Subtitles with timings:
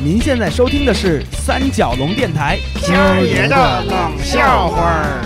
[0.00, 5.24] 您现在收听的是三角龙电台今儿爷的冷笑话儿。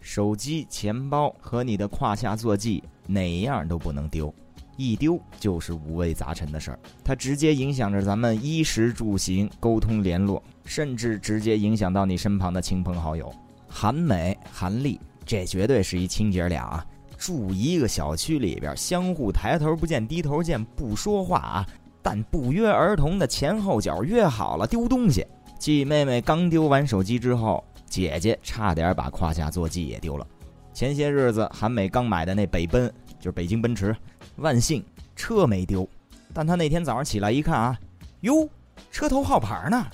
[0.00, 4.32] 手机、钱包和你的胯下坐骑哪样都不能丢，
[4.76, 6.78] 一丢就是五味杂陈的事儿。
[7.02, 13.34] 它直接影响着咱们衣食住行、沟通联络，甚至直接影响到你身旁的亲朋好友。
[13.68, 16.86] 韩美、韩丽，这绝对是一亲姐俩啊！
[17.18, 21.66] 住一个小区里边，相互抬头不见低头见，不说话啊，
[22.06, 25.26] 但不约而同的前后脚约好了丢东西。
[25.58, 27.64] 继妹妹刚丢完手机之后。
[27.88, 30.26] 姐姐差点把胯下坐骑也丢了。
[30.74, 33.96] 前些日子，韩美刚买的那北奔，就是北京奔驰，
[34.36, 35.88] 万幸车没丢。
[36.34, 37.78] 但她那天早上起来一看啊，
[38.20, 38.48] 哟，
[38.90, 39.86] 车头号牌呢？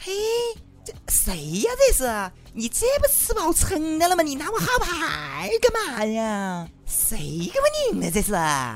[0.00, 0.12] 嘿，
[0.82, 1.70] 这谁呀？
[1.78, 4.22] 这是你这不吃饱撑的了吗？
[4.22, 6.66] 你拿我号牌干嘛呀？
[7.08, 8.10] 谁给我拧的？
[8.10, 8.32] 这是？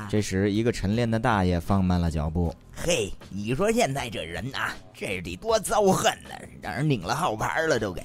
[0.09, 2.55] 这时，一个晨练的大爷放慢了脚步。
[2.73, 6.29] 嘿，你说现在这人啊，这得多遭恨呢，
[6.61, 8.01] 让人拧了号牌了都给。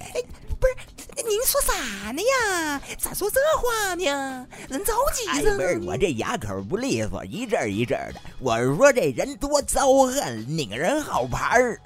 [1.27, 2.81] 您说啥呢呀？
[2.97, 4.47] 咋说这话呢？
[4.69, 5.55] 人着急着。
[5.55, 8.21] 不是我这牙口不利索，一阵一阵的。
[8.39, 11.81] 我是说这人多遭恨，拧人好牌儿。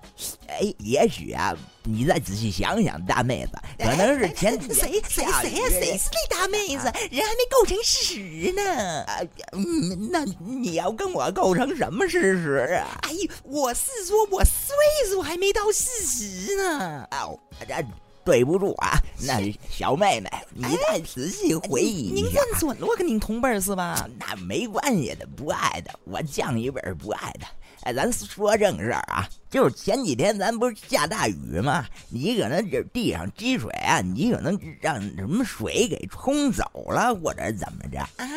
[0.47, 5.41] 哎，也许啊，你再仔细想想，大妹子，可能是前谁谁谁呀？
[5.69, 6.83] 谁是那大妹子？
[7.09, 9.05] 人还没构成事实呢。
[9.53, 12.99] 嗯，那你要跟我构成什么事实啊？
[13.03, 14.75] 哎呦，我是说我岁
[15.09, 17.07] 数还没到四十呢。
[17.11, 17.83] 哦，这。
[18.23, 22.15] 对不住啊，那小妹妹，你再仔细回忆一下。
[22.15, 24.07] 您认准了我跟您同辈是吧？
[24.19, 27.45] 那没关系的，不爱的，我降一辈不爱的。
[27.81, 31.83] 哎，咱说正事儿啊，就是前几天咱不是下大雨吗？
[32.09, 38.27] 你可能这地上积水啊，你可能让什么水给冲走了，或者怎么着啊？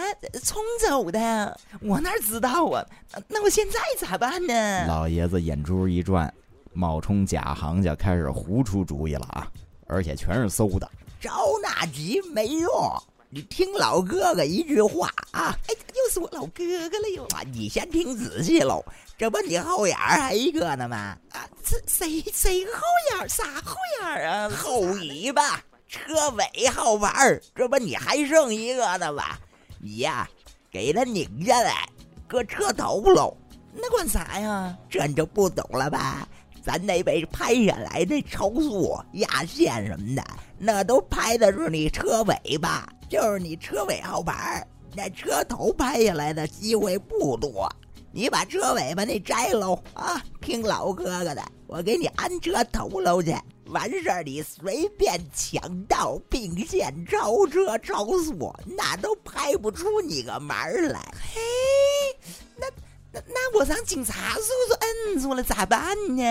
[0.43, 1.61] 冲走的？
[1.83, 2.83] 我哪知道啊？
[3.29, 4.87] 那我现在咋办呢？
[4.87, 6.33] 老爷子眼珠一转，
[6.73, 9.47] 冒充假行家开始胡出主意了啊！
[9.87, 11.31] 而且全是馊的，着
[11.63, 12.70] 那急没用。
[13.31, 15.58] 你听老哥哥一句话啊！
[15.67, 17.42] 哎，又是我老哥哥了又啊！
[17.53, 18.85] 你先听仔细喽，
[19.19, 21.19] 这不你后眼还一个呢吗？
[21.33, 23.29] 啊，这谁谁后眼？
[23.29, 24.48] 啥后眼啊？
[24.51, 29.25] 后尾巴、车尾号牌这不你还剩一个呢吗？
[29.81, 30.29] 你呀，
[30.70, 31.89] 给他拧下来，
[32.29, 33.37] 搁车头喽。
[33.73, 34.79] 那管啥呀？
[34.89, 36.29] 这你就不懂了吧？
[36.64, 40.25] 咱那被拍下来那超速压线什么的，
[40.57, 44.67] 那都拍的是你车尾巴，就是你车尾号牌
[44.97, 47.70] 那车头拍下来的机会不多。
[48.13, 50.25] 你把车尾巴那摘喽啊！
[50.41, 53.36] 听老哥哥的，我给你安车头喽去。
[53.67, 61.01] 完事儿你随便抢道并线超车超速，那都拍不出你个门儿来。
[61.35, 61.41] 嘿，
[63.14, 63.20] 那。
[63.29, 66.23] 那我让警察叔叔摁住了咋办呢？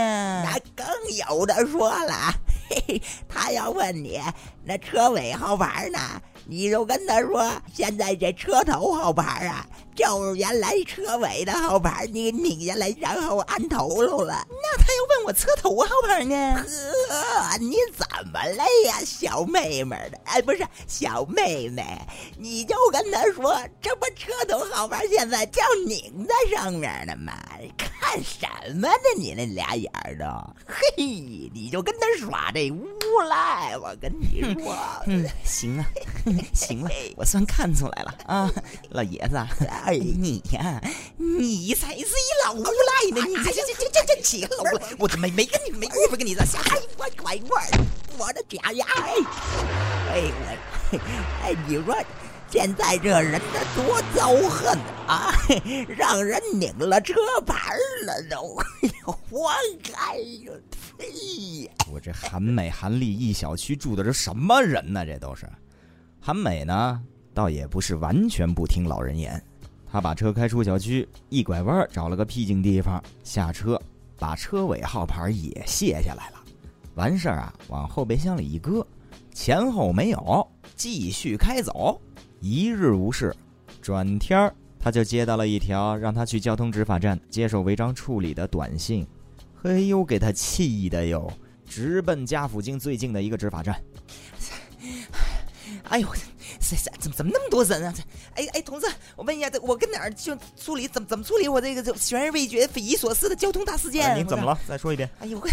[0.44, 0.86] 那更
[1.16, 2.14] 有的说了，
[2.70, 4.22] 嘿嘿，他要问你
[4.66, 6.00] 那车尾号牌呢，
[6.46, 9.66] 你就跟他说，现在这车头号牌啊。
[9.96, 14.44] 就是原来车尾的号牌，你拧下来，然后按头喽了。
[14.50, 16.66] 那他要问我车头号牌呢？
[17.10, 20.20] 呵，你怎么了呀，小妹妹的？
[20.26, 21.84] 哎，不是小妹妹，
[22.38, 27.34] 你就跟他说，这不车头号牌现在叫拧在上面呢吗？
[27.78, 28.94] 看什么呢？
[29.18, 30.26] 你那俩眼儿都，
[30.68, 31.04] 嘿，
[31.54, 32.86] 你就跟他耍这无
[33.30, 33.78] 赖。
[33.78, 34.76] 我跟你说，
[35.08, 35.86] 嗯，行啊，
[36.54, 38.52] 行了， 我算看出来了啊，
[38.90, 39.38] 老爷子。
[39.86, 40.82] 哎，你呀，
[41.18, 43.26] 你才是一老无赖呢！
[43.28, 46.60] 你这这这这这起老了，我怎么没跟你没功夫跟你这瞎
[46.98, 47.68] 我拐弯
[48.18, 48.86] 我的假牙！
[50.12, 51.00] 哎我
[51.42, 51.96] 哎，你说
[52.50, 55.34] 现在这人他多遭恨啊！
[55.90, 57.16] 让人拧了车
[57.46, 57.76] 牌
[58.06, 58.56] 了都，
[59.30, 59.50] 活
[59.82, 60.52] 该呀！
[61.00, 61.06] 哎
[61.64, 65.04] 呀，我这韩美韩丽一小区住的这什么人呢？
[65.04, 65.50] 这都是
[66.22, 67.02] 韩美呢，
[67.34, 69.42] 倒也不是完全不听老人言。
[69.92, 73.82] 他把车开出小区，一拐弯找了个僻静地方下车，
[74.20, 76.43] 把车尾号牌也卸下来了。
[76.96, 78.86] 完事儿啊，往后备箱里一搁，
[79.34, 82.00] 前后没有，继续开走。
[82.40, 83.36] 一日无事，
[83.82, 89.08] 转天儿他就接到了一条让他去交通执法站接受违章处理的短信。
[89.56, 91.32] 嘿呦，给他气的哟，
[91.66, 93.82] 直奔家附近最近的一个执法站。
[95.90, 96.16] 哎呦我！
[96.60, 97.94] 这这怎么怎么那么多人啊？
[97.96, 98.02] 这
[98.42, 100.88] 哎哎，同志，我问一下，这我跟哪儿去处理？
[100.88, 104.18] 怎么怎么处理我这个这悬而未决、匪夷所思的交通大事件？
[104.18, 104.58] 你怎么了？
[104.68, 105.10] 再说一遍。
[105.20, 105.48] 哎呦，我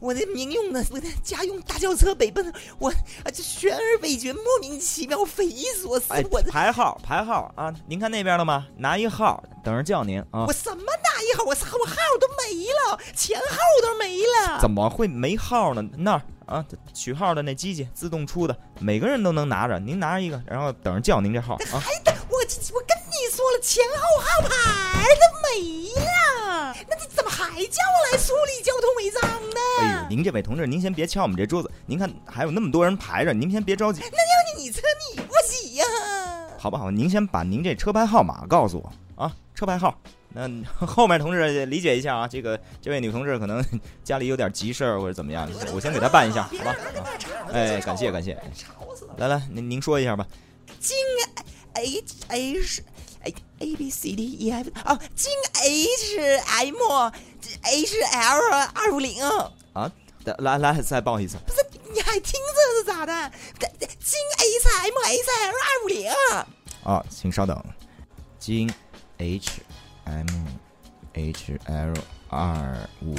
[0.00, 6.06] 我这民用的我的家用大轿车北奔，我啊这悬而未决、莫名其妙、匪夷所思。
[6.30, 7.74] 我排号排号啊！
[7.86, 8.66] 您看那边了吗？
[8.76, 10.44] 拿一号，等着叫您啊！
[10.46, 11.16] 我什么拿？
[11.22, 14.60] 一号，我操，我号都没了，前号都没了。
[14.60, 15.82] 怎么会没号呢？
[15.96, 16.64] 那儿啊，
[16.94, 19.78] 取号的那机器自动出的，每个人都能拿着。
[19.78, 21.82] 您拿着一个，然后等着叫您这号啊。
[22.28, 29.60] 我我跟你说了，前后号牌都没了，那你怎么还叫我来处理交通违章呢？
[29.80, 31.70] 哎呦，您这位同志，您先别敲我们这桌子。
[31.86, 34.00] 您看还有那么多人排着，您先别着急。
[34.00, 34.82] 那要你你车
[35.14, 35.84] 你不急呀？
[36.58, 36.90] 好不好？
[36.90, 39.98] 您先把您这车牌号码告诉我啊，车牌号。
[40.38, 40.46] 那
[40.86, 43.64] 后面同志理解一下啊，这个这位女同志可能
[44.04, 46.76] 家里有点急事儿或者怎么样，我先给她办一下，好吧？
[47.54, 48.36] 哎，感谢感谢。
[49.16, 50.26] 来来，您您说一下吧。
[50.78, 50.94] 京
[51.72, 52.82] H H
[53.22, 56.18] A A B C D E F 哦，京 H
[56.48, 56.76] M
[57.62, 59.22] H L 二五零
[59.72, 59.90] 啊，
[60.38, 61.38] 来来再报一次。
[61.46, 63.32] 不是，你还听着是咋的？
[63.58, 66.12] 京 H M H L 二五零。
[66.84, 67.64] 啊，请稍等。
[68.38, 68.70] 京
[69.16, 69.62] H。
[70.06, 70.26] M
[71.14, 71.94] H L
[72.28, 73.14] 二五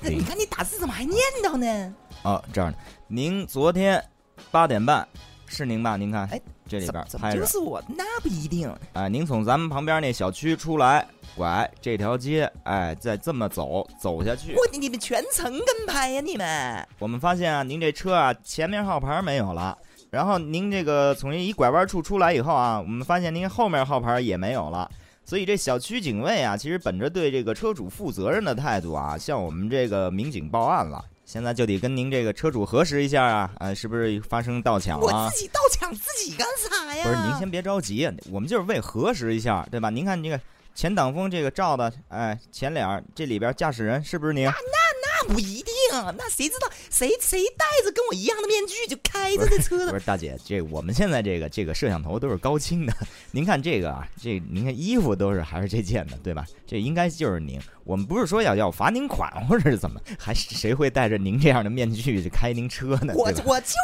[0.00, 1.94] 零，你看你打字怎么还念叨呢？
[2.22, 4.02] 哦，这样的，您昨天
[4.50, 5.06] 八点半
[5.46, 5.96] 是您吧？
[5.96, 8.72] 您看，哎，这里边拍着就是我，那不一定。
[8.92, 14.54] 哎，您从咱们旁边那小区出来，拐这条街，哎，再这么走走下去。
[14.54, 16.20] 我你们全程跟拍呀？
[16.20, 16.86] 你们？
[16.98, 19.76] 我们发现啊，您这车啊，前面号牌没有了，
[20.10, 24.90] 然后您这个从一拐弯处出来以后啊，我们发现您后面号牌也没有了。
[25.28, 31.04] 所以这小区警卫啊，其实本着对这个车主负责任的态度啊，向我们这个民警报案了。
[31.26, 35.04] 现在就得跟您这个车主核实一下啊，呃，是不是发生盗抢了？
[35.04, 37.04] 我自己盗抢自己干啥呀？
[37.04, 39.90] 不是，您先别着急，我们就是为核实一下，对吧？
[39.90, 40.40] 您看这个
[40.74, 44.46] 前挡风这个照的，哎，前脸这里边驾驶人是不是您？
[44.46, 45.74] 那那那不一定。
[45.90, 49.92] 那谁知道谁谁戴着跟我一样的面具就开着这车呢？
[49.92, 52.92] 不是大姐，这我们现在这个这个摄像头都是高清的。
[53.30, 56.46] 您看这个啊，这您看衣服都是还是这件的，对吧？
[56.66, 57.60] 这应该就是您。
[57.84, 63.14] 我们不是说要要罚您款或者是怎么，还谁会戴着您这样的面具去开您车呢？
[63.16, 63.76] 我我就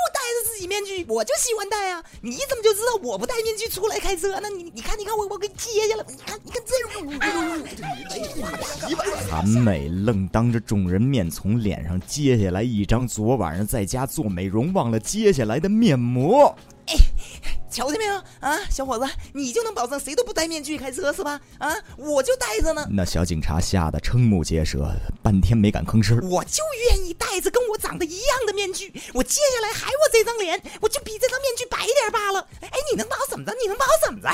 [0.55, 2.01] 自己面具，我就喜欢戴啊！
[2.21, 4.49] 你怎么就知道我不戴面具出来开车呢？
[4.57, 6.73] 你你看你看我我给揭下来，你看你看这，
[9.29, 16.57] 韩美愣当着众人面从脸上揭下来一张昨晚上在家做美容忘了揭下来的面膜。
[17.75, 17.85] 哎。
[17.85, 21.41] 瞧见没有啊，小伙子，你就能保证谁都不戴面具开车是吧？
[21.59, 22.87] 啊，我就戴着呢。
[22.91, 24.89] 那小警察吓得瞠目结舌，
[25.23, 26.17] 半天没敢吭声。
[26.31, 32.47] 我就愿意戴着跟我长得一样的面具，我接下来还我这张脸，我就比这张面具白点罢了。
[32.61, 33.53] 哎，你能把我怎么着？
[33.61, 34.31] 你能把我怎么着？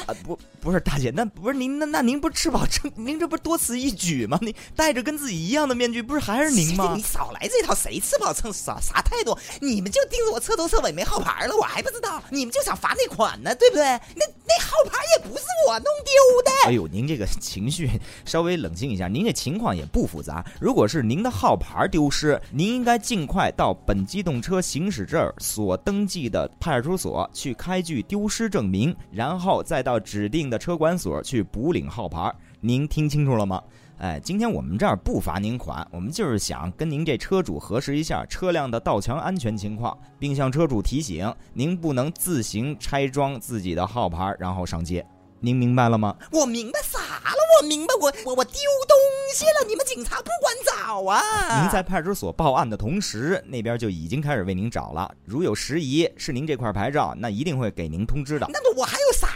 [0.00, 2.92] 啊，不，不是大姐，那不是您，那那您不是吃饱撑？
[2.94, 4.38] 您这不是多此一举吗？
[4.42, 6.92] 您戴着跟自己一样的面具，不是还是您吗？
[6.94, 8.52] 你少来这套，谁吃饱撑？
[8.52, 9.34] 啥啥态度？
[9.60, 11.22] 你们就盯着我彻头彻尾没号。
[11.22, 13.84] 牌了，我还不知道，你们就想罚那款呢，对不对？
[14.16, 16.50] 那那号牌也不是我弄丢的。
[16.66, 17.88] 哎呦，您这个情绪
[18.24, 20.44] 稍微冷静一下，您这情况也不复杂。
[20.60, 32.32] 如果是您的号牌丢失，您应该尽快到本机动车行驶证所登记的派出所去开具丢失证明，然后再到指定的车管所去补领号牌。
[32.60, 33.62] 您听清楚了吗？
[34.02, 45.06] 哎，今天我们这儿不罚您款，我们就是想跟您这车主核实一下车辆的盗抢安全情况，并向车主提醒，您不能自行拆装自己的号牌然后上街。
[45.38, 46.16] 您明白了吗？
[46.32, 47.36] 我明白啥了？
[47.60, 48.54] 我明白，我我我丢
[48.88, 48.96] 东
[49.32, 51.62] 西了，你们警察不管找啊！
[51.62, 55.08] 您在派出所报案的同时，那边就已经开始为您找了。
[55.24, 58.48] 如有时疑，是您这块牌照，那一定会给您通知的。
[58.52, 59.28] 那我还有啥？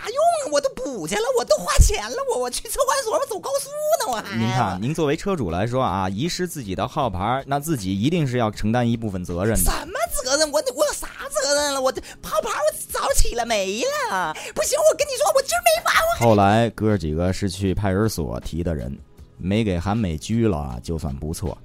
[0.56, 3.68] 我都补去了，我都花钱了，我我去车管所，我走高速
[4.00, 4.34] 呢，我还。
[4.38, 9.56] 您看，您作为车主来说啊，遗失自己的号牌，那自己一定是要承担一部分责任的。
[9.56, 9.92] 什么
[10.25, 10.50] 责任？
[10.50, 11.80] 我我有啥责任了？
[11.80, 15.90] 我这号牌我早起了没了，不行，我跟你说，我今儿没法。
[16.18, 18.98] 后来哥几个是去派出所提的人，
[19.36, 21.56] 没给韩美拘了就算不错。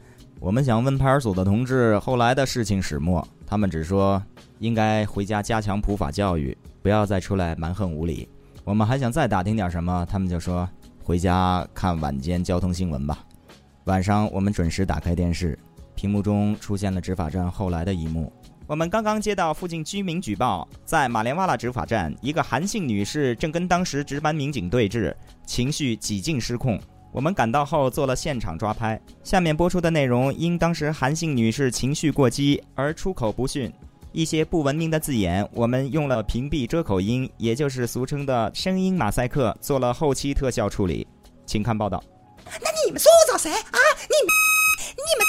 [0.41, 4.21] 我们想问派出所的同志后来的事情始末，他们只说
[4.59, 8.27] 应该回家加强普法教育，不要再出来蛮横无理。
[8.63, 10.69] 我们还想再打听点什么，他们就说
[11.03, 13.25] 回家看晚间交通新闻吧。
[13.85, 15.57] 晚上我们准时打开电视，
[15.95, 18.31] 屏幕中出现了执法站后来的一幕。
[18.67, 25.13] 我们刚刚接到附近居民举报，在马连洼拉执法站，一个韩姓女士正跟当时值班民警对峙，
[25.45, 26.79] 情绪几近失控。
[27.11, 29.01] 我们赶到后做了现场抓拍。
[29.23, 33.69] 下面播出的内容因当时韩姓女士情绪过激而出口不逊，
[34.11, 41.07] 一些不文明的字眼，我们用了屏蔽遮口音，也就是俗称的声音马赛克，做了后期特效处理。
[41.45, 42.03] 请看报道。
[42.45, 43.79] 那你们说我找谁啊？
[44.09, 44.31] 你你们？
[44.97, 45.25] 你们